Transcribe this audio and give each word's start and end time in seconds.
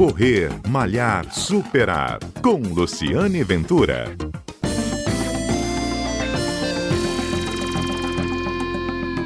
Correr, 0.00 0.48
Malhar, 0.66 1.30
Superar. 1.30 2.20
Com 2.40 2.56
Luciane 2.56 3.44
Ventura. 3.44 4.06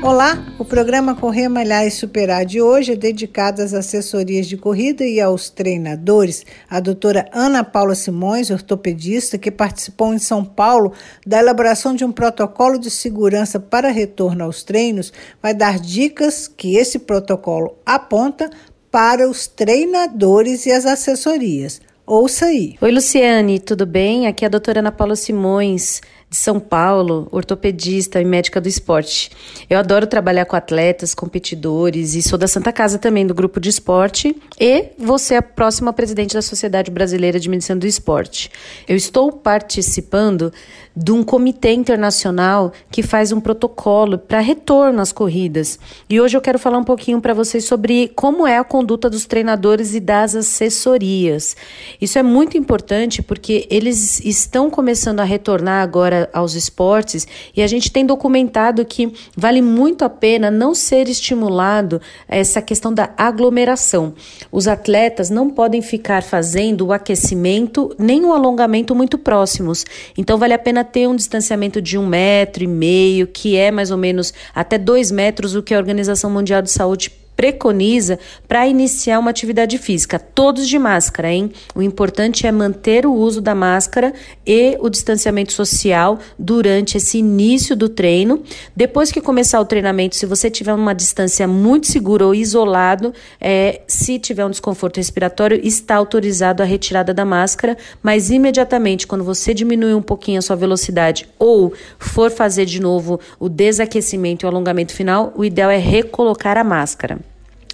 Olá, 0.03 0.45
o 0.59 0.65
programa 0.65 1.15
Correr, 1.15 1.49
Malhar 1.49 1.87
e 1.87 1.93
Superar 1.93 2.45
de 2.45 2.61
hoje 2.61 2.93
é 2.93 2.97
dedicado 2.97 3.63
às 3.63 3.73
assessorias 3.73 4.49
de 4.49 4.57
corrida 4.57 5.05
e 5.05 5.21
aos 5.21 5.49
treinadores. 5.49 6.45
A 6.69 6.81
doutora 6.81 7.25
Ana 7.33 7.63
Paula 7.63 7.95
Simões, 7.95 8.51
ortopedista, 8.51 9.39
que 9.39 9.53
participou 9.53 10.13
em 10.13 10.19
São 10.19 10.45
Paulo 10.45 10.93
da 11.25 11.39
elaboração 11.39 11.95
de 11.95 12.05
um 12.05 12.11
protocolo 12.11 12.81
de 12.81 12.91
segurança 12.91 13.61
para 13.61 13.93
retorno 13.93 14.43
aos 14.43 14.65
treinos, 14.65 15.13
vai 15.41 15.55
dar 15.55 15.79
dicas 15.79 16.49
que 16.49 16.75
esse 16.75 16.99
protocolo 16.99 17.79
aponta 17.87 18.51
para 18.95 19.29
os 19.29 19.49
treinadores 19.49 20.67
e 20.67 20.71
as 20.71 20.87
assessorias. 20.87 21.81
Ouça 22.07 22.47
aí. 22.47 22.77
Oi, 22.81 22.93
Luciane, 22.93 23.59
tudo 23.59 23.85
bem? 23.85 24.29
Aqui 24.29 24.45
é 24.45 24.47
a 24.47 24.49
doutora 24.49 24.79
Ana 24.79 24.93
Paula 24.93 25.17
Simões 25.17 26.01
de 26.35 26.41
São 26.41 26.59
Paulo, 26.59 27.29
ortopedista 27.31 28.21
e 28.21 28.25
médica 28.25 28.61
do 28.61 28.69
esporte. 28.69 29.31
Eu 29.71 29.79
adoro 29.79 30.05
trabalhar 30.05 30.45
com 30.45 30.57
atletas, 30.57 31.15
competidores 31.15 32.17
e 32.17 32.23
sou 32.23 32.37
da 32.37 32.49
Santa 32.49 32.73
Casa 32.73 32.99
também 32.99 33.25
do 33.25 33.33
grupo 33.33 33.61
de 33.61 33.69
esporte 33.69 34.37
e 34.61 34.87
vou 34.99 35.17
ser 35.17 35.37
a 35.37 35.43
próxima 35.43 35.93
presidente 35.93 36.35
da 36.35 36.43
Sociedade 36.43 36.91
Brasileira 36.91 37.39
de 37.39 37.49
Medicina 37.49 37.79
do 37.79 37.87
Esporte. 37.87 38.51
Eu 38.89 38.97
estou 38.97 39.31
participando 39.31 40.53
de 40.97 41.13
um 41.13 41.25
comitê 41.25 41.73
internacional 41.73 42.73
que 42.91 43.03
faz 43.03 43.33
um 43.33 43.41
protocolo 43.41 44.19
para 44.19 44.41
retorno 44.41 45.01
às 45.01 45.13
corridas. 45.13 45.79
E 46.09 46.21
hoje 46.21 46.37
eu 46.37 46.41
quero 46.41 46.59
falar 46.59 46.79
um 46.79 46.85
pouquinho 46.85 47.21
para 47.21 47.35
vocês 47.35 47.65
sobre 47.65 48.09
como 48.15 48.47
é 48.47 48.59
a 48.59 48.65
conduta 48.65 49.11
dos 49.11 49.27
treinadores 49.27 49.95
e 49.95 50.01
das 50.01 50.37
assessorias. 50.37 51.57
Isso 52.01 52.19
é 52.19 52.23
muito 52.23 52.57
importante 52.57 53.23
porque 53.23 53.67
eles 53.71 54.21
estão 54.25 54.71
começando 54.71 55.21
a 55.21 55.25
retornar 55.25 55.83
agora 55.83 56.24
aos 56.33 56.55
esportes 56.55 57.27
e 57.57 57.63
a 57.63 57.67
gente 57.67 57.91
tem 57.91 58.05
documentado 58.05 58.85
que 58.85 59.13
vale 59.37 59.61
muito 59.61 60.05
a 60.05 60.11
pena 60.11 60.51
não 60.51 60.75
ser 60.75 61.09
estimulado 61.09 62.01
essa 62.29 62.61
questão 62.61 62.93
da 62.93 63.11
aglomeração. 63.17 64.15
Os 64.51 64.67
atletas 64.69 65.31
não 65.31 65.51
podem 65.51 65.83
ficar 65.83 66.23
fazendo 66.23 66.87
o 66.87 66.93
aquecimento 66.93 67.95
nem 67.99 68.25
o 68.25 68.33
alongamento 68.33 68.95
muito 68.95 69.19
próximos. 69.19 69.85
Então 70.17 70.39
vale 70.39 70.55
a 70.55 70.59
pena 70.59 70.85
ter 70.85 71.09
um 71.09 71.17
distanciamento 71.17 71.81
de 71.81 71.99
um 71.99 72.07
metro 72.07 72.65
e 72.65 72.67
meio, 72.67 73.27
que 73.27 73.57
é 73.57 73.71
mais 73.71 73.91
ou 73.91 73.97
menos 73.97 74.33
até 74.55 74.79
dois 74.79 75.11
metros, 75.11 75.55
o 75.55 75.63
que 75.63 75.75
a 75.75 75.79
Organização 75.79 76.31
Mundial 76.31 76.63
de 76.63 76.71
Saúde 76.71 77.24
preconiza 77.37 78.19
para 78.47 78.67
iniciar 78.67 79.19
uma 79.19 79.31
atividade 79.31 79.79
física. 79.79 80.19
Todos 80.19 80.69
de 80.69 80.79
máscara, 80.79 81.33
hein? 81.33 81.51
O 81.75 81.83
importante 81.83 82.47
é 82.47 82.53
manter 82.53 83.07
o 83.07 83.13
uso 83.13 83.41
da 83.41 83.55
máscara 83.55 84.13
e 84.47 84.77
o 84.81 84.89
distanciamento 84.89 85.53
social 85.53 86.19
durante 86.39 86.97
esse 86.97 87.19
início 87.19 87.77
do 87.77 87.89
treino. 87.89 88.43
Depois 88.75 89.11
que 89.11 89.21
começar 89.21 89.61
o 89.61 89.65
treinamento, 89.65 90.17
se 90.17 90.27
você 90.27 90.51
tiver 90.51 90.75
uma 90.75 90.95
distância 90.95 91.47
muito 91.47 91.87
segura 91.87 92.27
ou 92.27 92.35
isolado, 92.35 93.13
é, 93.41 93.83
se 93.87 94.19
tiver 94.19 94.45
um 94.45 94.51
desconforto 94.51 94.97
respiratório, 94.99 95.61
está 95.63 95.97
autorizado 95.97 96.63
a 96.63 96.67
retirada 96.67 97.13
da 97.13 97.25
máscara, 97.25 97.77
mas 98.03 98.31
imediatamente, 98.31 99.07
quando 99.07 99.25
você 99.25 99.53
diminuir 99.53 99.95
um 99.95 100.03
pouquinho 100.03 100.39
a 100.39 100.43
sua 100.43 100.57
velocidade 100.57 101.29
ou 101.39 101.73
for 101.99 102.31
fazer 102.31 102.65
de 102.65 102.81
novo 102.81 103.21
o 103.39 103.49
desaquecimento 103.49 104.45
e 104.45 104.47
o 104.47 104.51
alongamento 104.51 104.93
final, 104.93 105.33
o 105.37 105.45
ideal 105.45 105.71
é 105.71 105.79
recolocar 105.79 106.57
a 106.57 106.65
máscara. 106.65 107.19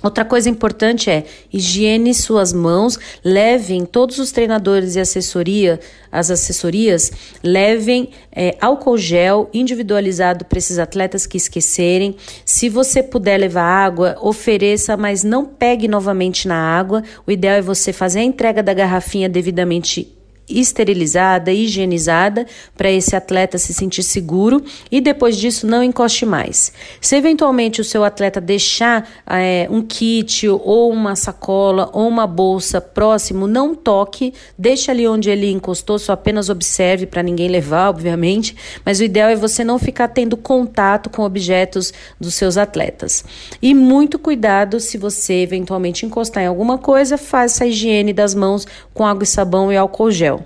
Outra 0.03 0.25
coisa 0.25 0.49
importante 0.49 1.11
é 1.11 1.25
higiene 1.53 2.15
suas 2.15 2.53
mãos, 2.53 2.99
levem 3.23 3.85
todos 3.85 4.19
os 4.19 4.33
treinadores 4.33 4.97
e 4.97 5.01
assessoria, 5.01 5.79
as 6.11 6.31
assessorias, 6.31 7.13
levem 7.43 8.11
é, 8.33 8.57
álcool 8.61 8.97
gel 8.97 9.51
individualizado 9.53 10.45
para 10.45 10.59
esses 10.59 10.79
atletas 10.79 11.27
que 11.27 11.37
esquecerem. 11.37 12.17
Se 12.45 12.69
você 12.69 13.03
puder 13.03 13.39
levar 13.39 13.63
água, 13.63 14.17
ofereça, 14.23 14.97
mas 14.97 15.23
não 15.23 15.45
pegue 15.45 15.87
novamente 15.87 16.49
na 16.49 16.57
água. 16.57 17.03
O 17.27 17.31
ideal 17.31 17.57
é 17.57 17.63
você 17.63 17.93
fazer 17.93 18.21
a 18.21 18.25
entrega 18.25 18.63
da 18.63 18.73
garrafinha 18.73 19.29
devidamente 19.29 20.20
esterilizada, 20.51 21.53
higienizada, 21.53 22.47
para 22.77 22.91
esse 22.91 23.15
atleta 23.15 23.59
se 23.59 23.73
sentir 23.73 24.03
seguro 24.03 24.63
e 24.91 25.01
depois 25.01 25.37
disso 25.37 25.67
não 25.67 25.83
encoste 25.83 26.25
mais. 26.27 26.73
Se 27.01 27.17
eventualmente 27.17 27.81
o 27.81 27.85
seu 27.85 28.05
atleta 28.05 28.41
deixar 28.41 29.09
é, 29.27 29.67
um 29.71 29.83
kit 29.83 30.49
ou 30.49 30.91
uma 30.91 31.15
sacola 31.17 31.91
ou 31.93 32.09
uma 32.09 32.27
bolsa 32.27 32.81
próximo, 32.81 33.47
não 33.47 33.75
toque, 33.75 34.35
deixe 34.59 34.91
ali 34.91 35.07
onde 35.07 35.31
ele 35.31 35.51
encostou, 35.51 35.99
só 35.99 36.13
apenas 36.13 36.49
observe 36.49 37.07
para 37.07 37.23
ninguém 37.23 37.49
levar, 37.49 37.89
obviamente, 37.89 38.57
mas 38.85 39.01
o 39.01 39.05
ideal 39.05 39.31
é 39.31 39.37
você 39.37 39.63
não 39.63 39.79
ficar 39.79 40.09
tendo 40.09 40.37
contato 40.37 41.11
com 41.11 41.23
objetos 41.23 41.93
dos 42.21 42.35
seus 42.35 42.57
atletas. 42.57 43.25
E 43.61 43.75
muito 43.75 44.19
cuidado 44.19 44.81
se 44.81 44.99
você 44.99 45.35
eventualmente 45.35 46.07
encostar 46.07 46.43
em 46.43 46.47
alguma 46.47 46.79
coisa, 46.79 47.19
faça 47.19 47.65
a 47.65 47.67
higiene 47.67 48.13
das 48.13 48.35
mãos 48.35 48.67
com 48.93 49.07
água 49.07 49.25
e 49.25 49.27
sabão 49.27 49.73
e 49.73 49.77
álcool 49.77 50.11
gel. 50.11 50.40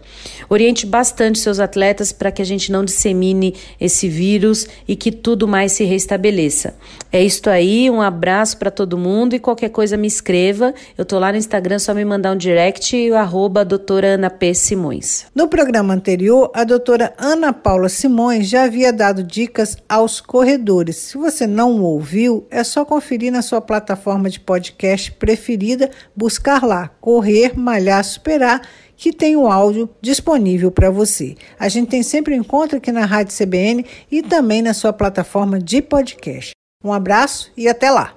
Oriente 0.48 0.86
bastante 0.86 1.38
seus 1.38 1.60
atletas 1.60 2.12
para 2.12 2.30
que 2.30 2.42
a 2.42 2.44
gente 2.44 2.70
não 2.70 2.84
dissemine 2.84 3.54
esse 3.80 4.08
vírus 4.08 4.66
e 4.86 4.94
que 4.96 5.10
tudo 5.10 5.48
mais 5.48 5.72
se 5.72 5.84
restabeleça. 5.84 6.74
É 7.10 7.22
isto 7.22 7.48
aí, 7.48 7.88
um 7.90 8.02
abraço 8.02 8.58
para 8.58 8.70
todo 8.70 8.98
mundo 8.98 9.34
e 9.34 9.38
qualquer 9.38 9.70
coisa 9.70 9.96
me 9.96 10.06
escreva. 10.06 10.74
Eu 10.98 11.04
tô 11.04 11.18
lá 11.18 11.30
no 11.30 11.38
Instagram, 11.38 11.78
só 11.78 11.94
me 11.94 12.04
mandar 12.04 12.32
um 12.32 12.36
direct, 12.36 13.10
o 13.10 13.16
arroba 13.16 13.64
doutora 13.64 14.14
Ana 14.14 14.30
P. 14.30 14.52
Simões. 14.54 15.26
No 15.34 15.48
programa 15.48 15.94
anterior, 15.94 16.50
a 16.54 16.64
doutora 16.64 17.14
Ana 17.18 17.52
Paula 17.52 17.88
Simões 17.88 18.48
já 18.48 18.64
havia 18.64 18.92
dado 18.92 19.22
dicas 19.22 19.76
aos 19.88 20.20
corredores. 20.20 20.96
Se 20.96 21.16
você 21.16 21.46
não 21.46 21.82
ouviu, 21.82 22.46
é 22.50 22.64
só 22.64 22.84
conferir 22.84 23.32
na 23.32 23.42
sua 23.42 23.60
plataforma 23.60 24.28
de 24.28 24.40
podcast 24.40 25.12
preferida, 25.12 25.90
buscar 26.16 26.64
lá 26.64 26.90
Correr, 27.00 27.58
Malhar, 27.58 28.04
Superar 28.04 28.62
que 28.96 29.12
tem 29.12 29.36
o 29.36 29.46
áudio 29.46 29.88
disponível 30.00 30.70
para 30.70 30.90
você. 30.90 31.34
A 31.58 31.68
gente 31.68 31.88
tem 31.88 32.02
sempre 32.02 32.34
um 32.34 32.40
encontro 32.40 32.78
aqui 32.78 32.92
na 32.92 33.04
Rádio 33.04 33.36
CBN 33.36 33.84
e 34.10 34.22
também 34.22 34.62
na 34.62 34.74
sua 34.74 34.92
plataforma 34.92 35.58
de 35.58 35.80
podcast. 35.80 36.52
Um 36.82 36.92
abraço 36.92 37.50
e 37.56 37.66
até 37.66 37.90
lá! 37.90 38.12